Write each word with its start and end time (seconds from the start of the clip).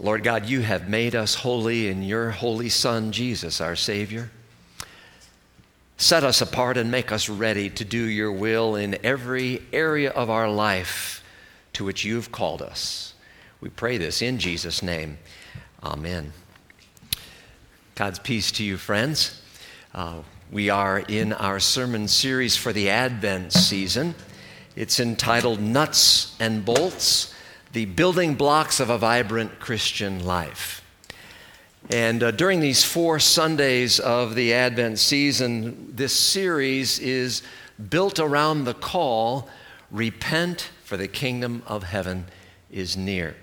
Lord 0.00 0.24
God, 0.24 0.46
you 0.46 0.60
have 0.62 0.88
made 0.88 1.14
us 1.14 1.36
holy 1.36 1.88
in 1.88 2.02
your 2.02 2.30
holy 2.30 2.68
Son, 2.68 3.12
Jesus, 3.12 3.60
our 3.60 3.76
Savior. 3.76 4.30
Set 5.96 6.24
us 6.24 6.40
apart 6.40 6.76
and 6.76 6.90
make 6.90 7.12
us 7.12 7.28
ready 7.28 7.70
to 7.70 7.84
do 7.84 8.02
your 8.02 8.32
will 8.32 8.74
in 8.74 8.98
every 9.04 9.62
area 9.72 10.10
of 10.10 10.30
our 10.30 10.50
life 10.50 11.22
to 11.74 11.84
which 11.84 12.04
you've 12.04 12.32
called 12.32 12.60
us. 12.60 13.14
We 13.60 13.68
pray 13.68 13.96
this 13.96 14.20
in 14.20 14.38
Jesus' 14.38 14.82
name. 14.82 15.18
Amen. 15.82 16.32
God's 17.94 18.18
peace 18.18 18.50
to 18.52 18.64
you, 18.64 18.76
friends. 18.76 19.40
Uh, 19.94 20.22
we 20.50 20.70
are 20.70 20.98
in 20.98 21.32
our 21.32 21.60
sermon 21.60 22.08
series 22.08 22.56
for 22.56 22.72
the 22.72 22.90
Advent 22.90 23.52
season. 23.52 24.16
It's 24.74 24.98
entitled 24.98 25.60
Nuts 25.60 26.34
and 26.40 26.64
Bolts 26.64 27.33
The 27.74 27.86
Building 27.86 28.36
Blocks 28.36 28.78
of 28.78 28.88
a 28.88 28.96
Vibrant 28.96 29.58
Christian 29.58 30.24
Life. 30.24 30.80
And 31.90 32.22
uh, 32.22 32.30
during 32.30 32.60
these 32.60 32.84
four 32.84 33.18
Sundays 33.18 33.98
of 33.98 34.36
the 34.36 34.54
Advent 34.54 35.00
season, 35.00 35.88
this 35.92 36.12
series 36.12 37.00
is 37.00 37.42
built 37.90 38.20
around 38.20 38.62
the 38.62 38.74
call 38.74 39.48
repent, 39.90 40.70
for 40.84 40.96
the 40.96 41.08
kingdom 41.08 41.64
of 41.66 41.82
heaven 41.82 42.26
is 42.70 42.96
near. 42.96 43.34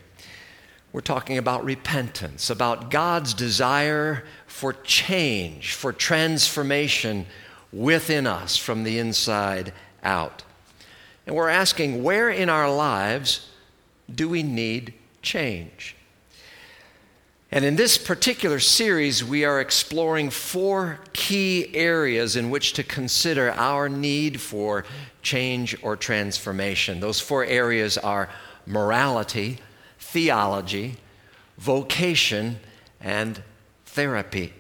We're 0.94 1.02
talking 1.02 1.38
about 1.38 1.66
repentance, 1.66 2.50
about 2.50 2.90
God's 2.90 3.34
desire 3.34 4.24
for 4.48 4.72
change, 4.72 5.74
for 5.74 5.92
transformation 5.92 7.26
within 7.74 8.26
us 8.26 8.56
from 8.56 8.84
the 8.84 8.98
inside 8.98 9.74
out. 10.06 10.46
And 11.28 11.36
we're 11.36 11.50
asking 11.50 12.02
where 12.02 12.30
in 12.30 12.48
our 12.48 12.74
lives 12.74 13.50
do 14.14 14.30
we 14.30 14.44
need 14.44 14.94
change? 15.22 15.96
And 17.54 17.66
in 17.66 17.76
this 17.76 17.98
particular 17.98 18.60
series, 18.60 19.26
we 19.26 19.44
are 19.44 19.60
exploring 19.60 20.30
four 20.30 21.00
key 21.12 21.76
areas 21.76 22.38
in 22.38 22.50
which 22.50 22.72
to 22.74 22.84
consider 22.84 23.52
our 23.52 23.90
need 23.90 24.40
for 24.40 24.86
change 25.22 25.76
or 25.84 25.98
transformation. 25.98 27.02
Those 27.02 27.20
four 27.20 27.44
areas 27.44 27.98
are 27.98 28.30
morality, 28.66 29.58
theology, 30.00 30.96
vocation, 31.58 32.60
and 33.02 33.44
therapy. 33.86 34.54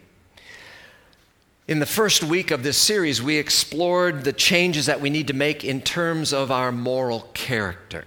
In 1.69 1.79
the 1.79 1.85
first 1.85 2.21
week 2.21 2.51
of 2.51 2.63
this 2.63 2.77
series, 2.77 3.21
we 3.21 3.37
explored 3.37 4.25
the 4.25 4.33
changes 4.33 4.87
that 4.87 4.99
we 4.99 5.09
need 5.09 5.27
to 5.27 5.33
make 5.33 5.63
in 5.63 5.79
terms 5.79 6.33
of 6.33 6.51
our 6.51 6.73
moral 6.73 7.21
character. 7.33 8.03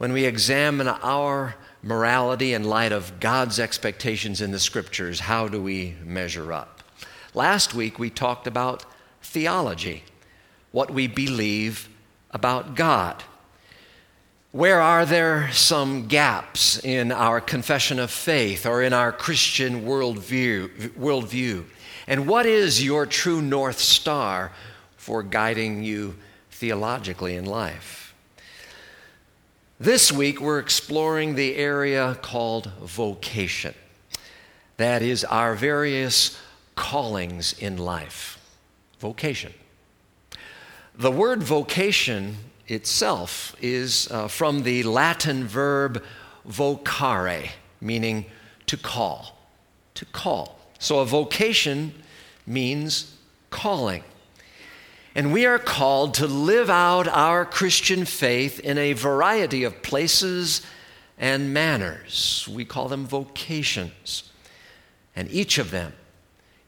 When 0.00 0.14
we 0.14 0.24
examine 0.24 0.88
our 0.88 1.56
morality 1.82 2.54
in 2.54 2.64
light 2.64 2.90
of 2.90 3.20
God's 3.20 3.60
expectations 3.60 4.40
in 4.40 4.50
the 4.50 4.58
scriptures, 4.58 5.20
how 5.20 5.46
do 5.46 5.60
we 5.60 5.94
measure 6.02 6.54
up? 6.54 6.82
Last 7.34 7.74
week 7.74 7.98
we 7.98 8.08
talked 8.08 8.46
about 8.46 8.86
theology, 9.20 10.04
what 10.72 10.90
we 10.90 11.06
believe 11.06 11.90
about 12.30 12.76
God. 12.76 13.22
Where 14.52 14.80
are 14.80 15.04
there 15.04 15.52
some 15.52 16.08
gaps 16.08 16.82
in 16.82 17.12
our 17.12 17.38
confession 17.38 17.98
of 17.98 18.10
faith 18.10 18.64
or 18.64 18.82
in 18.82 18.94
our 18.94 19.12
Christian 19.12 19.82
worldview? 19.82 20.92
worldview? 20.92 21.66
And 22.06 22.26
what 22.26 22.46
is 22.46 22.82
your 22.82 23.04
true 23.04 23.42
North 23.42 23.80
Star 23.80 24.50
for 24.96 25.22
guiding 25.22 25.82
you 25.82 26.16
theologically 26.50 27.36
in 27.36 27.44
life? 27.44 27.99
This 29.82 30.12
week, 30.12 30.42
we're 30.42 30.58
exploring 30.58 31.36
the 31.36 31.56
area 31.56 32.18
called 32.20 32.70
vocation. 32.82 33.72
That 34.76 35.00
is, 35.00 35.24
our 35.24 35.54
various 35.54 36.38
callings 36.76 37.54
in 37.54 37.78
life. 37.78 38.38
Vocation. 38.98 39.54
The 40.94 41.10
word 41.10 41.42
vocation 41.42 42.36
itself 42.68 43.56
is 43.62 44.06
uh, 44.10 44.28
from 44.28 44.64
the 44.64 44.82
Latin 44.82 45.46
verb 45.46 46.04
vocare, 46.46 47.48
meaning 47.80 48.26
to 48.66 48.76
call. 48.76 49.38
To 49.94 50.04
call. 50.04 50.60
So 50.78 50.98
a 50.98 51.06
vocation 51.06 51.94
means 52.46 53.16
calling. 53.48 54.04
And 55.14 55.32
we 55.32 55.44
are 55.44 55.58
called 55.58 56.14
to 56.14 56.26
live 56.26 56.70
out 56.70 57.08
our 57.08 57.44
Christian 57.44 58.04
faith 58.04 58.60
in 58.60 58.78
a 58.78 58.92
variety 58.92 59.64
of 59.64 59.82
places 59.82 60.62
and 61.18 61.52
manners. 61.52 62.48
We 62.50 62.64
call 62.64 62.88
them 62.88 63.06
vocations. 63.06 64.30
And 65.16 65.30
each 65.30 65.58
of 65.58 65.72
them 65.72 65.94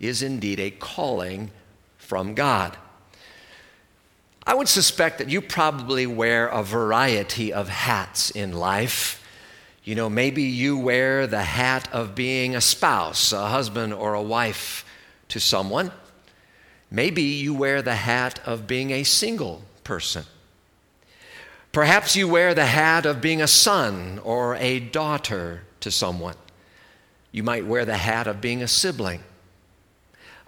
is 0.01 0.23
indeed 0.23 0.59
a 0.59 0.71
calling 0.71 1.53
from 1.97 2.35
God. 2.35 2.77
I 4.45 4.55
would 4.55 4.69
suspect 4.69 5.19
that 5.19 5.31
you 5.31 5.41
probably 5.41 6.05
wear 6.05 6.49
a 6.49 6.65
variety 6.65 7.53
of 7.53 7.69
hats 7.69 8.31
in 8.31 8.53
life. 8.53 9.25
You 9.85 9.95
know, 9.95 10.11
maybe 10.11 10.43
you 10.43 10.77
wear 10.77 11.29
the 11.29 11.45
hat 11.45 11.89
of 11.93 12.17
being 12.17 12.57
a 12.57 12.61
spouse, 12.61 13.33
a 13.33 13.47
husband, 13.47 13.95
or 13.95 14.15
a 14.15 14.23
wife 14.23 14.85
to 15.29 15.39
someone. 15.39 15.93
Maybe 16.93 17.23
you 17.23 17.55
wear 17.55 17.81
the 17.81 17.95
hat 17.95 18.39
of 18.45 18.67
being 18.67 18.91
a 18.91 19.03
single 19.03 19.63
person. 19.83 20.25
Perhaps 21.73 22.17
you 22.17 22.29
wear 22.29 22.53
the 22.53 22.67
hat 22.67 23.07
of 23.07 23.23
being 23.23 23.41
a 23.41 23.47
son 23.47 24.21
or 24.23 24.57
a 24.57 24.79
daughter 24.79 25.63
to 25.81 25.91
someone. 25.91 26.35
You 27.33 27.43
might 27.43 27.65
wear 27.65 27.87
the 27.87 27.97
hat 27.97 28.27
of 28.27 28.43
being 28.43 28.63
a 28.63 28.69
sibling, 28.69 29.23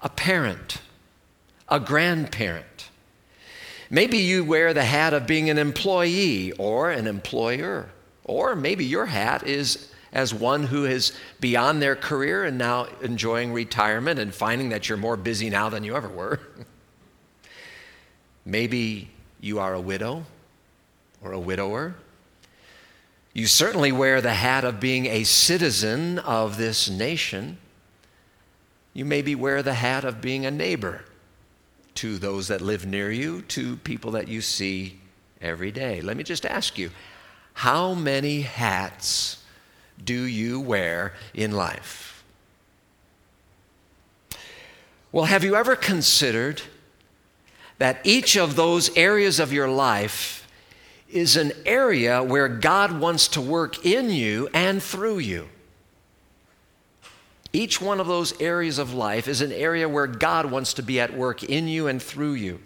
a 0.02 0.10
parent, 0.10 0.82
a 1.70 1.80
grandparent. 1.80 2.90
Maybe 3.88 4.18
you 4.18 4.44
wear 4.44 4.74
the 4.74 4.84
hat 4.84 5.14
of 5.14 5.26
being 5.26 5.48
an 5.48 5.56
employee 5.56 6.52
or 6.52 6.90
an 6.90 7.06
employer. 7.06 7.88
Or 8.22 8.54
maybe 8.54 8.84
your 8.84 9.06
hat 9.06 9.46
is 9.46 9.93
as 10.14 10.32
one 10.32 10.62
who 10.62 10.86
is 10.86 11.12
beyond 11.40 11.82
their 11.82 11.96
career 11.96 12.44
and 12.44 12.56
now 12.56 12.86
enjoying 13.02 13.52
retirement 13.52 14.20
and 14.20 14.32
finding 14.32 14.68
that 14.68 14.88
you're 14.88 14.96
more 14.96 15.16
busy 15.16 15.50
now 15.50 15.68
than 15.68 15.82
you 15.82 15.96
ever 15.96 16.08
were. 16.08 16.40
Maybe 18.46 19.10
you 19.40 19.58
are 19.58 19.74
a 19.74 19.80
widow 19.80 20.24
or 21.20 21.32
a 21.32 21.40
widower. 21.40 21.96
You 23.32 23.48
certainly 23.48 23.90
wear 23.90 24.20
the 24.20 24.34
hat 24.34 24.64
of 24.64 24.78
being 24.78 25.06
a 25.06 25.24
citizen 25.24 26.20
of 26.20 26.56
this 26.56 26.88
nation. 26.88 27.58
You 28.92 29.04
maybe 29.04 29.34
wear 29.34 29.60
the 29.60 29.74
hat 29.74 30.04
of 30.04 30.20
being 30.20 30.46
a 30.46 30.52
neighbor 30.52 31.04
to 31.96 32.18
those 32.18 32.46
that 32.46 32.60
live 32.60 32.86
near 32.86 33.10
you, 33.10 33.42
to 33.42 33.76
people 33.78 34.12
that 34.12 34.28
you 34.28 34.40
see 34.40 35.00
every 35.40 35.72
day. 35.72 36.00
Let 36.00 36.16
me 36.16 36.22
just 36.22 36.46
ask 36.46 36.78
you 36.78 36.90
how 37.54 37.94
many 37.94 38.42
hats 38.42 39.43
do 40.02 40.24
you 40.24 40.60
wear 40.60 41.14
in 41.32 41.52
life? 41.52 42.24
Well, 45.12 45.26
have 45.26 45.44
you 45.44 45.54
ever 45.54 45.76
considered 45.76 46.62
that 47.78 48.00
each 48.04 48.36
of 48.36 48.56
those 48.56 48.96
areas 48.96 49.38
of 49.38 49.52
your 49.52 49.68
life 49.68 50.48
is 51.08 51.36
an 51.36 51.52
area 51.64 52.22
where 52.22 52.48
God 52.48 52.98
wants 52.98 53.28
to 53.28 53.40
work 53.40 53.86
in 53.86 54.10
you 54.10 54.48
and 54.52 54.82
through 54.82 55.18
you? 55.18 55.48
Each 57.52 57.80
one 57.80 58.00
of 58.00 58.08
those 58.08 58.40
areas 58.40 58.78
of 58.78 58.92
life 58.92 59.28
is 59.28 59.40
an 59.40 59.52
area 59.52 59.88
where 59.88 60.08
God 60.08 60.50
wants 60.50 60.74
to 60.74 60.82
be 60.82 60.98
at 60.98 61.16
work 61.16 61.44
in 61.44 61.68
you 61.68 61.86
and 61.86 62.02
through 62.02 62.34
you. 62.34 62.60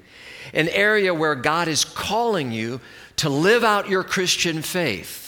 An 0.55 0.69
area 0.69 1.13
where 1.13 1.35
God 1.35 1.69
is 1.69 1.85
calling 1.85 2.51
you 2.51 2.81
to 3.17 3.29
live 3.29 3.65
out 3.65 3.91
your 3.91 4.03
Christian 4.03 4.63
faith 4.63 5.28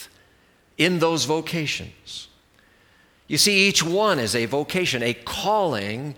in 0.83 0.99
those 0.99 1.25
vocations. 1.25 2.27
You 3.27 3.37
see, 3.37 3.67
each 3.67 3.83
one 3.83 4.19
is 4.19 4.35
a 4.35 4.45
vocation, 4.45 5.03
a 5.03 5.13
calling 5.13 6.15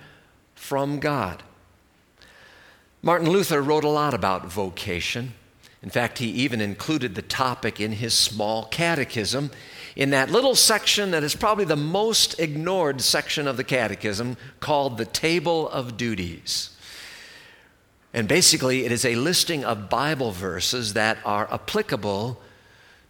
from 0.56 1.00
God. 1.00 1.44
Martin 3.02 3.30
Luther 3.30 3.62
wrote 3.62 3.84
a 3.84 3.90
lot 3.90 4.14
about 4.14 4.46
vocation. 4.46 5.34
In 5.82 5.90
fact, 5.90 6.20
he 6.20 6.28
even 6.28 6.62
included 6.62 7.14
the 7.14 7.22
topic 7.22 7.82
in 7.82 7.92
his 7.92 8.14
small 8.14 8.66
catechism 8.66 9.52
in 9.98 10.12
that 10.12 10.32
little 10.32 10.56
section 10.56 11.12
that 11.12 11.24
is 11.24 11.36
probably 11.36 11.66
the 11.66 11.76
most 11.76 12.40
ignored 12.40 13.02
section 13.02 13.48
of 13.48 13.58
the 13.58 13.64
catechism 13.64 14.38
called 14.62 14.98
the 14.98 15.06
Table 15.06 15.70
of 15.70 15.98
Duties. 15.98 16.70
And 18.14 18.28
basically, 18.28 18.86
it 18.86 18.92
is 18.94 19.04
a 19.04 19.16
listing 19.16 19.66
of 19.66 19.90
Bible 19.90 20.32
verses 20.32 20.94
that 20.94 21.18
are 21.26 21.52
applicable 21.54 22.40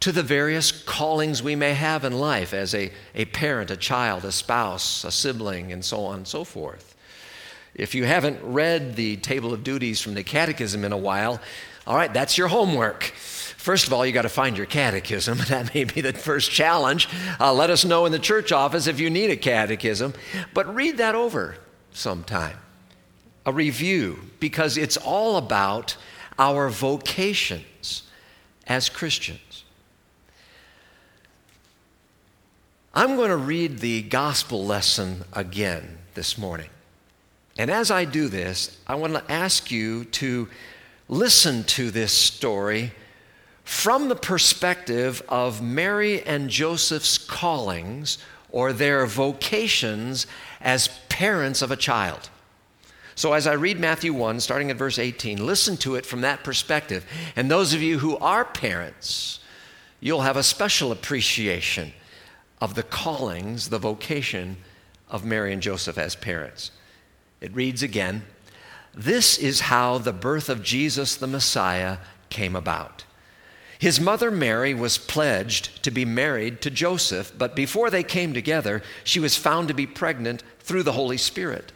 to 0.04 0.12
the 0.12 0.24
various 0.24 0.72
callings 0.72 1.42
we 1.42 1.56
may 1.56 1.74
have 1.74 2.04
in 2.04 2.14
life 2.14 2.54
as 2.54 2.76
a, 2.76 2.92
a 3.16 3.26
parent, 3.26 3.72
a 3.72 3.78
child, 3.78 4.24
a 4.26 4.32
spouse, 4.32 5.04
a 5.04 5.12
sibling, 5.12 5.72
and 5.72 5.84
so 5.84 6.06
on 6.06 6.18
and 6.18 6.28
so 6.28 6.44
forth. 6.44 6.96
If 7.74 7.96
you 7.96 8.04
haven't 8.06 8.40
read 8.44 8.96
the 8.96 9.18
table 9.18 9.54
of 9.54 9.64
duties 9.64 10.02
from 10.02 10.14
the 10.14 10.24
catechism 10.24 10.84
in 10.84 10.92
a 10.92 10.98
while, 10.98 11.42
all 11.88 11.96
right, 11.96 12.14
that's 12.14 12.38
your 12.38 12.48
homework 12.48 13.14
First 13.64 13.88
of 13.88 13.94
all, 13.94 14.06
you 14.06 14.12
got 14.12 14.24
to 14.24 14.30
find 14.30 14.58
your 14.58 14.66
catechism. 14.66 15.38
That 15.48 15.74
may 15.74 15.86
be 15.86 16.02
the 16.02 16.12
first 16.12 16.52
challenge. 16.52 17.08
Uh, 17.40 17.54
let 17.54 17.70
us 17.70 17.86
know 17.86 18.06
in 18.06 18.12
the 18.12 18.20
church 18.20 18.52
office 18.52 18.88
if 18.88 19.00
you 19.00 19.10
need 19.10 19.30
a 19.30 19.38
catechism. 19.38 20.14
But 20.54 20.76
read 20.76 20.98
that 20.98 21.16
over 21.16 21.56
sometime, 21.94 22.58
a 23.46 23.54
review, 23.54 24.20
because 24.42 24.76
it's 24.76 24.98
all 24.98 25.38
about 25.38 25.96
our 26.38 26.68
vocations 26.68 28.04
as 28.68 28.90
Christians. 28.90 29.53
I'm 32.95 33.16
going 33.16 33.30
to 33.30 33.38
read 33.38 33.80
the 33.80 34.04
gospel 34.04 34.63
lesson 34.63 35.24
again 35.34 35.98
this 36.13 36.38
morning. 36.38 36.69
And 37.57 37.72
as 37.72 37.90
I 37.90 38.06
do 38.06 38.28
this, 38.28 38.78
I 38.86 38.94
want 38.94 39.16
to 39.16 39.31
ask 39.31 39.72
you 39.72 40.06
to 40.06 40.48
listen 41.10 41.63
to 41.63 41.90
this 41.90 42.12
story 42.12 42.92
from 43.63 44.10
the 44.10 44.16
perspective 44.16 45.24
of 45.28 45.60
Mary 45.60 46.22
and 46.22 46.51
Joseph's 46.51 47.18
callings 47.18 48.19
or 48.51 48.72
their 48.72 49.07
vocations 49.07 50.28
as 50.62 50.88
parents 51.10 51.63
of 51.63 51.72
a 51.72 51.75
child. 51.75 52.30
So, 53.16 53.34
as 53.34 53.48
I 53.48 53.54
read 53.54 53.80
Matthew 53.80 54.13
1, 54.13 54.39
starting 54.39 54.69
at 54.69 54.78
verse 54.78 55.00
18, 55.00 55.44
listen 55.44 55.78
to 55.78 55.96
it 55.96 56.06
from 56.06 56.22
that 56.22 56.44
perspective. 56.44 57.07
And 57.36 57.50
those 57.50 57.74
of 57.74 57.81
you 57.81 57.98
who 57.98 58.18
are 58.18 58.46
parents, 58.46 59.39
you'll 60.00 60.22
have 60.22 60.38
a 60.38 60.44
special 60.44 60.92
appreciation 60.92 61.92
of 62.63 62.75
the 62.75 62.83
callings, 62.83 63.68
the 63.68 63.77
vocation 63.77 64.56
of 65.10 65.25
Mary 65.25 65.51
and 65.51 65.62
Joseph 65.62 65.98
as 65.98 66.15
parents. 66.15 66.71
It 67.42 67.54
reads 67.54 67.83
again 67.83 68.24
This 68.94 69.38
is 69.38 69.60
how 69.60 69.98
the 69.98 70.13
birth 70.13 70.48
of 70.48 70.63
Jesus 70.63 71.18
the 71.18 71.27
Messiah 71.27 71.98
came 72.30 72.56
about. 72.56 73.04
His 73.80 74.00
mother 74.00 74.31
Mary 74.31 74.74
was 74.74 74.98
pledged 74.98 75.83
to 75.83 75.92
be 75.92 76.06
married 76.06 76.62
to 76.62 76.71
Joseph, 76.71 77.33
but 77.38 77.54
before 77.54 77.89
they 77.89 78.01
came 78.01 78.33
together, 78.33 78.81
she 79.04 79.19
was 79.19 79.36
found 79.36 79.68
to 79.68 79.74
be 79.74 79.86
pregnant 79.86 80.42
through 80.62 80.83
the 80.83 80.94
Holy 80.94 81.18
Spirit. 81.18 81.74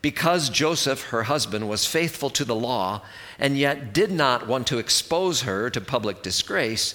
Because 0.00 0.48
Joseph, 0.48 1.08
her 1.10 1.24
husband, 1.24 1.68
was 1.68 1.84
faithful 1.84 2.30
to 2.30 2.46
the 2.46 2.54
law 2.54 3.02
and 3.38 3.58
yet 3.58 3.92
did 3.92 4.10
not 4.10 4.46
want 4.46 4.66
to 4.68 4.78
expose 4.78 5.42
her 5.42 5.68
to 5.68 5.82
public 5.82 6.22
disgrace, 6.22 6.94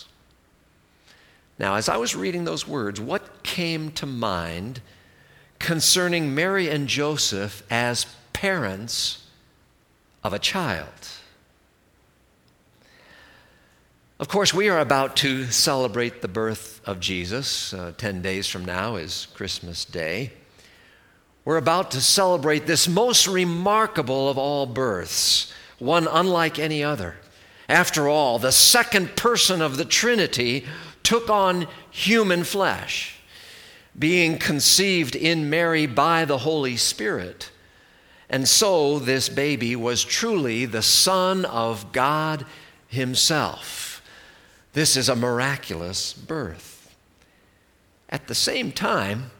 Now, 1.61 1.75
as 1.75 1.87
I 1.87 1.97
was 1.97 2.15
reading 2.15 2.43
those 2.43 2.67
words, 2.67 2.99
what 2.99 3.43
came 3.43 3.91
to 3.91 4.07
mind 4.07 4.81
concerning 5.59 6.33
Mary 6.33 6.67
and 6.67 6.87
Joseph 6.87 7.61
as 7.69 8.07
parents 8.33 9.27
of 10.23 10.33
a 10.33 10.39
child? 10.39 10.89
Of 14.19 14.27
course, 14.27 14.55
we 14.55 14.69
are 14.69 14.79
about 14.79 15.15
to 15.17 15.51
celebrate 15.51 16.23
the 16.23 16.27
birth 16.27 16.81
of 16.83 16.99
Jesus. 16.99 17.75
Uh, 17.75 17.93
10 17.95 18.23
days 18.23 18.47
from 18.47 18.65
now 18.65 18.95
is 18.95 19.27
Christmas 19.35 19.85
Day. 19.85 20.31
We're 21.45 21.57
about 21.57 21.91
to 21.91 22.01
celebrate 22.01 22.65
this 22.65 22.87
most 22.87 23.27
remarkable 23.27 24.29
of 24.29 24.37
all 24.39 24.65
births, 24.65 25.53
one 25.77 26.07
unlike 26.07 26.57
any 26.57 26.83
other. 26.83 27.17
After 27.69 28.07
all, 28.07 28.39
the 28.39 28.51
second 28.51 29.15
person 29.15 29.61
of 29.61 29.77
the 29.77 29.85
Trinity 29.85 30.65
took 31.03 31.29
on 31.29 31.67
human 31.89 32.43
flesh, 32.43 33.17
being 33.97 34.37
conceived 34.37 35.15
in 35.15 35.49
Mary 35.49 35.85
by 35.85 36.25
the 36.25 36.39
Holy 36.39 36.77
Spirit. 36.77 37.51
And 38.29 38.47
so, 38.47 38.97
this 38.99 39.27
baby 39.27 39.75
was 39.75 40.03
truly 40.03 40.65
the 40.65 40.81
Son 40.81 41.43
of 41.45 41.91
God 41.91 42.45
Himself. 42.87 44.01
This 44.73 44.95
is 44.95 45.09
a 45.09 45.15
miraculous 45.15 46.13
birth. 46.13 46.95
At 48.09 48.27
the 48.27 48.35
same 48.35 48.71
time, 48.71 49.31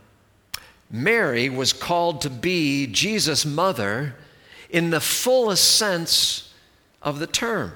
Mary 0.90 1.50
was 1.50 1.72
called 1.72 2.22
to 2.22 2.30
be 2.30 2.86
Jesus' 2.88 3.46
mother 3.46 4.16
in 4.70 4.90
the 4.90 5.00
fullest 5.00 5.78
sense 5.78 6.54
of 7.02 7.20
the 7.20 7.28
term. 7.28 7.74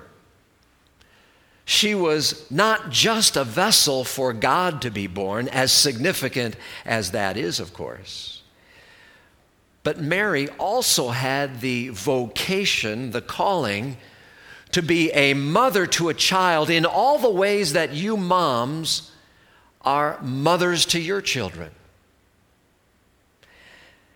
She 1.66 1.96
was 1.96 2.50
not 2.52 2.92
just 2.92 3.36
a 3.36 3.44
vessel 3.44 4.04
for 4.04 4.34
God 4.34 4.84
to 4.84 4.92
be 4.92 5.08
born, 5.08 5.48
as 5.48 5.72
significant 5.72 6.56
as 6.86 7.12
that 7.12 7.38
is, 7.38 7.60
of 7.60 7.74
course. 7.74 8.44
But 9.82 10.00
Mary 10.00 10.48
also 10.60 11.10
had 11.10 11.62
the 11.62 11.90
vocation, 11.90 13.12
the 13.12 13.22
calling, 13.22 13.98
to 14.72 14.84
be 14.84 15.12
a 15.12 15.34
mother 15.34 15.88
to 15.88 16.10
a 16.10 16.14
child 16.14 16.70
in 16.70 16.86
all 16.86 17.18
the 17.18 17.30
ways 17.30 17.74
that 17.74 17.94
you 17.94 18.16
moms 18.16 19.12
are 19.82 20.20
mothers 20.22 20.86
to 20.88 21.00
your 21.00 21.22
children. 21.22 21.72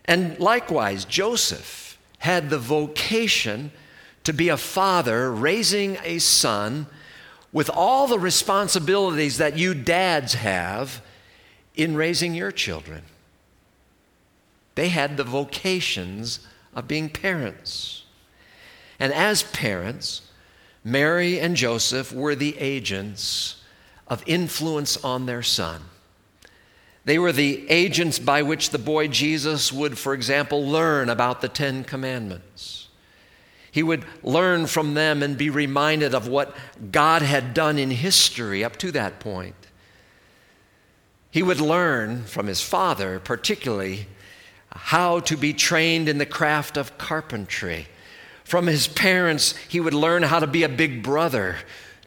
And 0.05 0.39
likewise, 0.39 1.05
Joseph 1.05 1.97
had 2.19 2.49
the 2.49 2.57
vocation 2.57 3.71
to 4.23 4.33
be 4.33 4.49
a 4.49 4.57
father 4.57 5.31
raising 5.31 5.97
a 6.03 6.19
son 6.19 6.87
with 7.51 7.69
all 7.69 8.07
the 8.07 8.19
responsibilities 8.19 9.37
that 9.37 9.57
you 9.57 9.73
dads 9.73 10.35
have 10.35 11.01
in 11.75 11.95
raising 11.95 12.33
your 12.35 12.51
children. 12.51 13.03
They 14.75 14.89
had 14.89 15.17
the 15.17 15.23
vocations 15.23 16.47
of 16.75 16.87
being 16.87 17.09
parents. 17.09 18.03
And 18.99 19.13
as 19.13 19.43
parents, 19.43 20.21
Mary 20.83 21.39
and 21.39 21.55
Joseph 21.55 22.13
were 22.13 22.35
the 22.35 22.57
agents 22.57 23.63
of 24.07 24.23
influence 24.25 24.97
on 25.03 25.25
their 25.25 25.43
son. 25.43 25.81
They 27.05 27.17
were 27.17 27.31
the 27.31 27.69
agents 27.69 28.19
by 28.19 28.43
which 28.43 28.69
the 28.69 28.77
boy 28.77 29.07
Jesus 29.07 29.73
would, 29.73 29.97
for 29.97 30.13
example, 30.13 30.67
learn 30.67 31.09
about 31.09 31.41
the 31.41 31.49
Ten 31.49 31.83
Commandments. 31.83 32.88
He 33.71 33.83
would 33.83 34.05
learn 34.23 34.67
from 34.67 34.93
them 34.93 35.21
and 35.21 35.37
be 35.37 35.49
reminded 35.49 36.15
of 36.15 36.27
what 36.27 36.55
God 36.91 37.21
had 37.21 37.53
done 37.53 37.77
in 37.77 37.91
history 37.91 38.63
up 38.63 38.77
to 38.77 38.91
that 38.91 39.19
point. 39.19 39.55
He 41.31 41.43
would 41.43 41.61
learn 41.61 42.23
from 42.23 42.47
his 42.47 42.61
father, 42.61 43.19
particularly, 43.19 44.07
how 44.71 45.19
to 45.21 45.37
be 45.37 45.53
trained 45.53 46.09
in 46.09 46.17
the 46.17 46.25
craft 46.25 46.77
of 46.77 46.97
carpentry 46.97 47.87
from 48.49 48.65
his 48.65 48.87
parents, 48.87 49.55
he 49.67 49.79
would 49.79 49.93
learn 49.93 50.23
how 50.23 50.39
to 50.39 50.47
be 50.47 50.63
a 50.63 50.69
big 50.69 51.03
brother 51.03 51.57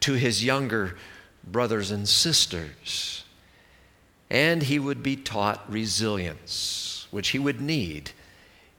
to 0.00 0.14
his 0.14 0.45
younger 0.45 0.97
brothers 1.45 1.92
and 1.92 2.09
sisters. 2.09 3.23
And 4.28 4.64
he 4.64 4.81
would 4.81 5.04
be 5.04 5.14
taught 5.14 5.62
resilience, 5.71 7.07
which 7.12 7.28
he 7.28 7.38
would 7.38 7.61
need 7.61 8.11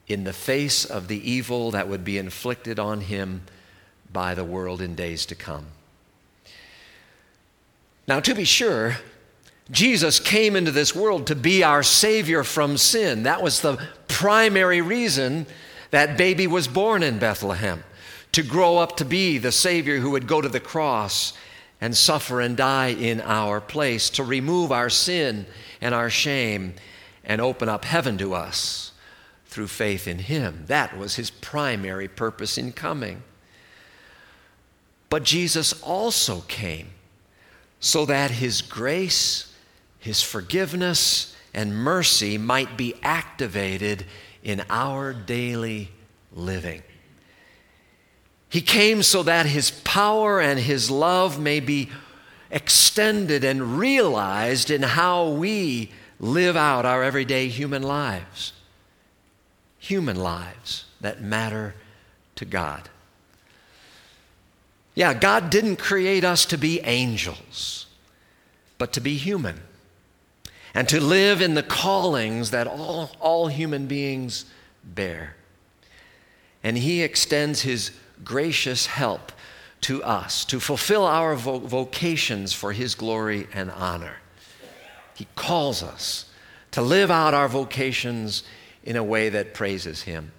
in 0.07 0.23
the 0.23 0.33
face 0.33 0.85
of 0.85 1.07
the 1.07 1.29
evil 1.29 1.71
that 1.71 1.87
would 1.87 2.03
be 2.03 2.17
inflicted 2.17 2.79
on 2.79 3.01
him 3.01 3.43
by 4.11 4.35
the 4.35 4.43
world 4.43 4.81
in 4.81 4.95
days 4.95 5.25
to 5.25 5.35
come. 5.35 5.65
Now, 8.07 8.19
to 8.19 8.35
be 8.35 8.43
sure, 8.43 8.97
Jesus 9.71 10.19
came 10.19 10.55
into 10.55 10.71
this 10.71 10.93
world 10.93 11.27
to 11.27 11.35
be 11.35 11.63
our 11.63 11.83
Savior 11.83 12.43
from 12.43 12.77
sin. 12.77 13.23
That 13.23 13.41
was 13.41 13.61
the 13.61 13.81
primary 14.07 14.81
reason 14.81 15.45
that 15.91 16.17
baby 16.17 16.47
was 16.47 16.67
born 16.67 17.01
in 17.01 17.17
Bethlehem 17.17 17.83
to 18.33 18.43
grow 18.43 18.77
up 18.77 18.97
to 18.97 19.05
be 19.05 19.37
the 19.37 19.51
Savior 19.51 19.99
who 19.99 20.11
would 20.11 20.27
go 20.27 20.41
to 20.41 20.49
the 20.49 20.59
cross 20.59 21.33
and 21.79 21.95
suffer 21.95 22.41
and 22.41 22.57
die 22.57 22.87
in 22.87 23.21
our 23.21 23.61
place 23.61 24.09
to 24.09 24.23
remove 24.23 24.71
our 24.71 24.89
sin 24.89 25.45
and 25.81 25.93
our 25.93 26.09
shame 26.09 26.73
and 27.23 27.39
open 27.39 27.69
up 27.69 27.85
heaven 27.85 28.17
to 28.17 28.33
us 28.33 28.92
through 29.53 29.67
faith 29.67 30.07
in 30.07 30.19
Him. 30.19 30.65
That 30.67 30.97
was 30.97 31.15
His 31.15 31.29
primary 31.29 32.07
purpose 32.07 32.57
in 32.57 32.71
coming. 32.71 33.23
But 35.09 35.23
Jesus 35.23 35.79
also 35.81 36.41
came 36.41 36.89
so 37.79 38.05
that 38.05 38.31
His 38.31 38.61
grace, 38.61 39.53
His 39.99 40.21
forgiveness, 40.21 41.35
and 41.53 41.75
mercy 41.75 42.37
might 42.37 42.75
be 42.77 42.95
activated 43.03 44.05
in 44.43 44.63
our 44.69 45.13
daily 45.13 45.91
living. 46.33 46.81
He 48.49 48.61
came 48.61 49.01
so 49.01 49.23
that 49.23 49.45
his 49.47 49.71
power 49.71 50.39
and 50.39 50.59
his 50.59 50.91
love 50.91 51.39
may 51.39 51.59
be 51.59 51.89
extended 52.51 53.43
and 53.43 53.79
realized 53.79 54.69
in 54.69 54.83
how 54.83 55.29
we 55.29 55.91
live 56.19 56.55
out 56.55 56.85
our 56.85 57.03
everyday 57.03 57.47
human 57.47 57.81
lives. 57.81 58.53
Human 59.83 60.15
lives 60.15 60.85
that 61.01 61.21
matter 61.21 61.75
to 62.35 62.45
God. 62.45 62.87
Yeah, 64.95 65.13
God 65.13 65.49
didn't 65.49 65.75
create 65.75 66.23
us 66.23 66.45
to 66.45 66.57
be 66.57 66.79
angels, 66.85 67.87
but 68.77 68.93
to 68.93 69.01
be 69.01 69.17
human 69.17 69.59
and 70.73 70.87
to 70.87 71.01
live 71.01 71.41
in 71.41 71.55
the 71.55 71.63
callings 71.63 72.51
that 72.51 72.65
all, 72.65 73.11
all 73.19 73.47
human 73.47 73.85
beings 73.85 74.45
bear. 74.85 75.35
And 76.63 76.77
He 76.77 77.01
extends 77.01 77.63
His 77.63 77.91
gracious 78.23 78.85
help 78.85 79.33
to 79.81 80.01
us 80.01 80.45
to 80.45 80.61
fulfill 80.61 81.03
our 81.03 81.35
vo- 81.35 81.59
vocations 81.59 82.53
for 82.53 82.71
His 82.71 82.95
glory 82.95 83.49
and 83.53 83.69
honor. 83.69 84.15
He 85.13 85.27
calls 85.35 85.83
us 85.83 86.29
to 86.71 86.81
live 86.81 87.11
out 87.11 87.33
our 87.33 87.49
vocations 87.49 88.43
in 88.83 88.95
a 88.95 89.03
way 89.03 89.29
that 89.29 89.53
praises 89.53 90.03
Him. 90.03 90.31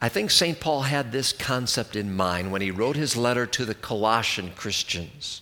I 0.00 0.08
think 0.08 0.30
St. 0.30 0.60
Paul 0.60 0.82
had 0.82 1.10
this 1.10 1.32
concept 1.32 1.96
in 1.96 2.14
mind 2.14 2.52
when 2.52 2.60
he 2.60 2.70
wrote 2.70 2.96
his 2.96 3.16
letter 3.16 3.46
to 3.46 3.64
the 3.64 3.74
Colossian 3.74 4.50
Christians. 4.50 5.40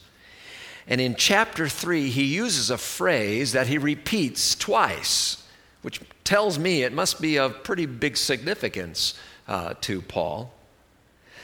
And 0.86 1.00
in 1.00 1.16
chapter 1.16 1.68
3, 1.68 2.08
he 2.10 2.24
uses 2.24 2.70
a 2.70 2.78
phrase 2.78 3.52
that 3.52 3.66
he 3.66 3.78
repeats 3.78 4.54
twice, 4.54 5.42
which 5.82 6.00
tells 6.22 6.58
me 6.58 6.82
it 6.82 6.92
must 6.92 7.20
be 7.20 7.38
of 7.38 7.64
pretty 7.64 7.86
big 7.86 8.16
significance 8.16 9.14
uh, 9.48 9.74
to 9.80 10.00
Paul. 10.00 10.52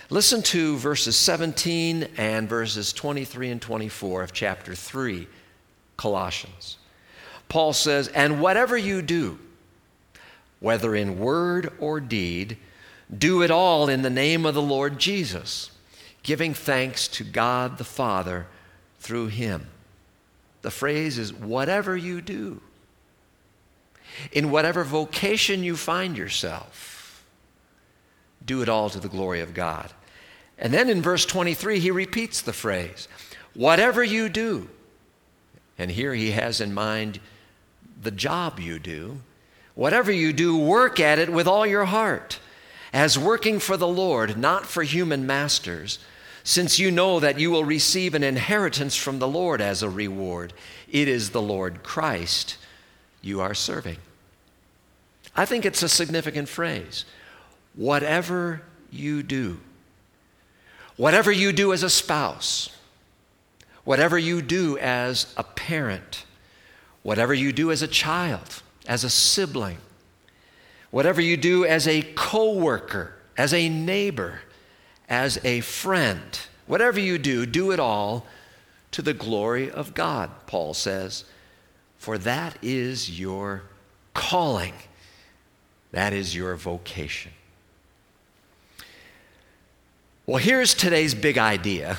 Listen 0.08 0.42
to 0.42 0.76
verses 0.76 1.16
17 1.16 2.08
and 2.16 2.48
verses 2.48 2.92
23 2.92 3.50
and 3.50 3.62
24 3.62 4.22
of 4.22 4.32
chapter 4.32 4.74
3, 4.74 5.26
Colossians. 5.96 6.78
Paul 7.50 7.72
says, 7.74 8.08
And 8.08 8.40
whatever 8.40 8.78
you 8.78 9.02
do, 9.02 9.38
whether 10.60 10.94
in 10.94 11.18
word 11.18 11.72
or 11.78 12.00
deed, 12.00 12.56
do 13.16 13.42
it 13.42 13.50
all 13.50 13.88
in 13.88 14.02
the 14.02 14.08
name 14.08 14.46
of 14.46 14.54
the 14.54 14.62
Lord 14.62 14.98
Jesus, 14.98 15.72
giving 16.22 16.54
thanks 16.54 17.08
to 17.08 17.24
God 17.24 17.76
the 17.76 17.84
Father 17.84 18.46
through 19.00 19.26
him. 19.26 19.66
The 20.62 20.70
phrase 20.70 21.18
is 21.18 21.34
whatever 21.34 21.96
you 21.96 22.20
do, 22.20 22.60
in 24.30 24.50
whatever 24.50 24.84
vocation 24.84 25.64
you 25.64 25.76
find 25.76 26.16
yourself, 26.16 27.24
do 28.44 28.62
it 28.62 28.68
all 28.68 28.90
to 28.90 29.00
the 29.00 29.08
glory 29.08 29.40
of 29.40 29.54
God. 29.54 29.92
And 30.56 30.72
then 30.72 30.88
in 30.88 31.02
verse 31.02 31.24
23, 31.24 31.80
he 31.80 31.90
repeats 31.90 32.42
the 32.42 32.52
phrase, 32.52 33.08
whatever 33.54 34.04
you 34.04 34.28
do. 34.28 34.68
And 35.78 35.90
here 35.90 36.14
he 36.14 36.32
has 36.32 36.60
in 36.60 36.74
mind 36.74 37.18
the 38.00 38.10
job 38.10 38.58
you 38.58 38.78
do. 38.78 39.20
Whatever 39.74 40.10
you 40.10 40.32
do, 40.32 40.56
work 40.56 41.00
at 41.00 41.18
it 41.18 41.30
with 41.30 41.46
all 41.46 41.66
your 41.66 41.84
heart, 41.84 42.38
as 42.92 43.18
working 43.18 43.58
for 43.58 43.76
the 43.76 43.88
Lord, 43.88 44.36
not 44.36 44.66
for 44.66 44.82
human 44.82 45.26
masters 45.26 45.98
since 46.42 46.78
you 46.78 46.90
know 46.90 47.20
that 47.20 47.38
you 47.38 47.50
will 47.50 47.64
receive 47.64 48.14
an 48.14 48.22
inheritance 48.22 48.96
from 48.96 49.18
the 49.18 49.28
Lord 49.28 49.60
as 49.60 49.82
a 49.82 49.90
reward. 49.90 50.52
It 50.90 51.08
is 51.08 51.30
the 51.30 51.42
Lord 51.42 51.82
Christ 51.82 52.56
you 53.22 53.40
are 53.40 53.54
serving. 53.54 53.98
I 55.36 55.44
think 55.44 55.64
it's 55.64 55.82
a 55.82 55.88
significant 55.88 56.48
phrase. 56.48 57.04
Whatever 57.74 58.62
you 58.90 59.22
do, 59.22 59.60
whatever 60.96 61.30
you 61.30 61.52
do 61.52 61.72
as 61.72 61.82
a 61.82 61.90
spouse, 61.90 62.70
whatever 63.84 64.18
you 64.18 64.42
do 64.42 64.76
as 64.78 65.32
a 65.36 65.44
parent, 65.44 66.24
whatever 67.02 67.34
you 67.34 67.52
do 67.52 67.70
as 67.70 67.82
a 67.82 67.88
child, 67.88 68.62
as 68.86 69.04
a 69.04 69.10
sibling, 69.10 69.78
whatever 70.90 71.20
you 71.20 71.36
do 71.36 71.64
as 71.64 71.86
a 71.86 72.02
coworker, 72.14 73.14
as 73.36 73.54
a 73.54 73.68
neighbor, 73.68 74.40
as 75.08 75.38
a 75.44 75.60
friend. 75.60 76.40
Whatever 76.66 77.00
you 77.00 77.18
do, 77.18 77.46
do 77.46 77.72
it 77.72 77.80
all 77.80 78.26
to 78.92 79.02
the 79.02 79.14
glory 79.14 79.70
of 79.70 79.94
God, 79.94 80.30
Paul 80.46 80.74
says, 80.74 81.24
for 81.98 82.16
that 82.18 82.56
is 82.62 83.18
your 83.18 83.62
calling, 84.14 84.74
that 85.92 86.12
is 86.12 86.34
your 86.34 86.56
vocation. 86.56 87.32
Well, 90.26 90.38
here's 90.38 90.74
today's 90.74 91.14
big 91.14 91.38
idea, 91.38 91.98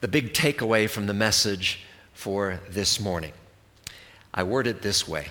the 0.00 0.08
big 0.08 0.32
takeaway 0.34 0.88
from 0.88 1.06
the 1.06 1.14
message 1.14 1.80
for 2.12 2.60
this 2.68 3.00
morning. 3.00 3.32
I 4.34 4.42
word 4.42 4.66
it 4.66 4.82
this 4.82 5.06
way 5.06 5.28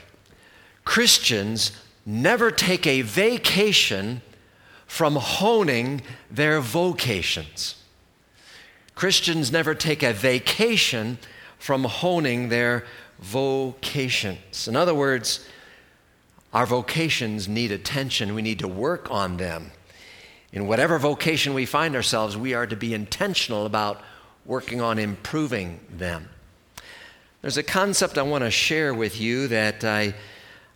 Christians 0.86 1.72
never 2.06 2.52
take 2.52 2.88
a 2.88 3.02
vacation 3.02 4.22
from 4.88 5.16
honing 5.16 6.02
their 6.30 6.60
vocations. 6.60 7.76
Christians 8.96 9.52
never 9.52 9.74
take 9.74 10.04
a 10.04 10.14
vacation 10.14 11.18
from 11.58 11.86
honing 11.86 12.50
their 12.50 12.86
vocations. 13.20 14.68
In 14.68 14.76
other 14.76 14.94
words, 14.94 15.48
our 16.54 16.66
vocations 16.66 17.48
need 17.48 17.72
attention. 17.72 18.34
We 18.34 18.42
need 18.42 18.60
to 18.60 18.68
work 18.68 19.10
on 19.10 19.38
them. 19.38 19.72
In 20.52 20.68
whatever 20.68 21.00
vocation 21.00 21.54
we 21.54 21.66
find 21.66 21.96
ourselves, 21.96 22.36
we 22.36 22.54
are 22.54 22.68
to 22.68 22.76
be 22.76 22.94
intentional 22.94 23.66
about 23.66 24.02
working 24.46 24.82
on 24.82 25.00
improving 25.00 25.80
them. 25.90 26.28
There's 27.42 27.58
a 27.58 27.64
concept 27.64 28.20
I 28.20 28.22
want 28.22 28.44
to 28.44 28.52
share 28.52 28.94
with 28.94 29.20
you 29.20 29.48
that 29.48 29.84
I 29.84 30.14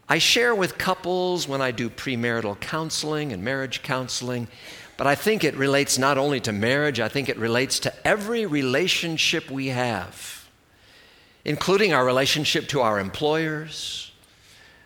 I 0.07 0.19
share 0.19 0.53
with 0.53 0.77
couples 0.77 1.47
when 1.47 1.61
I 1.61 1.71
do 1.71 1.89
premarital 1.89 2.59
counseling 2.59 3.33
and 3.33 3.43
marriage 3.43 3.81
counseling, 3.81 4.47
but 4.97 5.07
I 5.07 5.15
think 5.15 5.43
it 5.43 5.55
relates 5.55 5.97
not 5.97 6.19
only 6.19 6.39
to 6.41 6.51
marriage, 6.51 6.99
I 6.99 7.07
think 7.07 7.27
it 7.27 7.37
relates 7.37 7.79
to 7.79 8.07
every 8.07 8.45
relationship 8.45 9.49
we 9.49 9.67
have, 9.67 10.47
including 11.43 11.93
our 11.93 12.05
relationship 12.05 12.67
to 12.69 12.81
our 12.81 12.99
employers, 12.99 14.11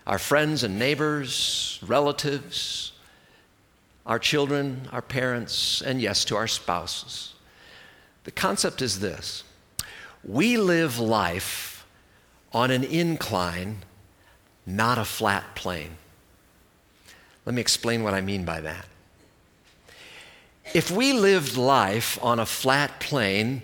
our 0.07 0.19
friends 0.19 0.63
and 0.63 0.79
neighbors, 0.79 1.79
relatives, 1.85 2.93
our 4.05 4.19
children, 4.19 4.87
our 4.93 5.01
parents, 5.01 5.81
and 5.81 6.01
yes, 6.01 6.23
to 6.25 6.37
our 6.37 6.47
spouses. 6.47 7.33
The 8.23 8.31
concept 8.31 8.81
is 8.81 9.01
this 9.01 9.43
we 10.23 10.57
live 10.57 10.99
life 10.99 11.85
on 12.53 12.71
an 12.71 12.83
incline 12.83 13.83
not 14.69 14.99
a 14.99 15.05
flat 15.05 15.55
plane. 15.55 15.97
Let 17.45 17.55
me 17.55 17.61
explain 17.61 18.03
what 18.03 18.13
I 18.13 18.21
mean 18.21 18.45
by 18.45 18.61
that. 18.61 18.85
If 20.75 20.91
we 20.91 21.13
lived 21.13 21.57
life 21.57 22.19
on 22.21 22.39
a 22.39 22.45
flat 22.45 22.99
plane, 22.99 23.63